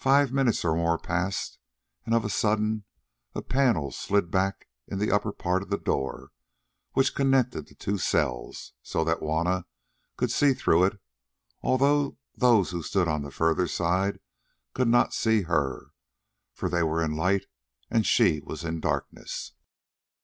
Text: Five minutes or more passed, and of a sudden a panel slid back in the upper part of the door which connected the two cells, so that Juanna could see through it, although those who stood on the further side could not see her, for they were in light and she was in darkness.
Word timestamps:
Five 0.00 0.32
minutes 0.32 0.64
or 0.64 0.74
more 0.74 0.98
passed, 0.98 1.60
and 2.04 2.16
of 2.16 2.24
a 2.24 2.28
sudden 2.28 2.82
a 3.32 3.42
panel 3.42 3.92
slid 3.92 4.28
back 4.28 4.66
in 4.88 4.98
the 4.98 5.12
upper 5.12 5.30
part 5.32 5.62
of 5.62 5.70
the 5.70 5.78
door 5.78 6.32
which 6.94 7.14
connected 7.14 7.68
the 7.68 7.76
two 7.76 7.96
cells, 7.96 8.72
so 8.82 9.04
that 9.04 9.20
Juanna 9.20 9.66
could 10.16 10.32
see 10.32 10.52
through 10.52 10.82
it, 10.86 11.00
although 11.62 12.16
those 12.34 12.72
who 12.72 12.82
stood 12.82 13.06
on 13.06 13.22
the 13.22 13.30
further 13.30 13.68
side 13.68 14.18
could 14.74 14.88
not 14.88 15.14
see 15.14 15.42
her, 15.42 15.92
for 16.52 16.68
they 16.68 16.82
were 16.82 17.00
in 17.00 17.14
light 17.14 17.46
and 17.88 18.04
she 18.04 18.40
was 18.40 18.64
in 18.64 18.80
darkness. 18.80 19.52